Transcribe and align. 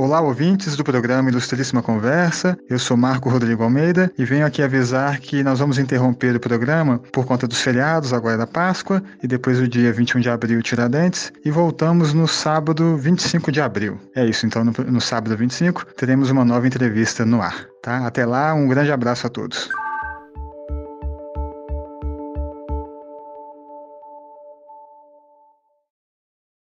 Olá, 0.00 0.18
ouvintes 0.18 0.76
do 0.76 0.82
programa 0.82 1.28
Ilustríssima 1.28 1.82
Conversa. 1.82 2.56
Eu 2.70 2.78
sou 2.78 2.96
Marco 2.96 3.28
Rodrigo 3.28 3.62
Almeida 3.62 4.10
e 4.16 4.24
venho 4.24 4.46
aqui 4.46 4.62
avisar 4.62 5.20
que 5.20 5.42
nós 5.42 5.58
vamos 5.58 5.76
interromper 5.76 6.34
o 6.34 6.40
programa 6.40 6.98
por 7.12 7.26
conta 7.26 7.46
dos 7.46 7.60
feriados, 7.60 8.14
agora 8.14 8.36
é 8.36 8.38
da 8.38 8.46
Páscoa, 8.46 9.02
e 9.22 9.26
depois 9.26 9.58
do 9.58 9.68
dia 9.68 9.92
21 9.92 10.22
de 10.22 10.30
abril, 10.30 10.62
Tiradentes, 10.62 11.30
e 11.44 11.50
voltamos 11.50 12.14
no 12.14 12.26
sábado 12.26 12.96
25 12.96 13.52
de 13.52 13.60
abril. 13.60 14.00
É 14.14 14.24
isso, 14.24 14.46
então 14.46 14.64
no, 14.64 14.72
no 14.72 15.02
sábado 15.02 15.36
25 15.36 15.84
teremos 15.94 16.30
uma 16.30 16.46
nova 16.46 16.66
entrevista 16.66 17.26
no 17.26 17.42
ar. 17.42 17.66
Tá? 17.82 18.06
Até 18.06 18.24
lá, 18.24 18.54
um 18.54 18.68
grande 18.68 18.90
abraço 18.90 19.26
a 19.26 19.30
todos. 19.30 19.68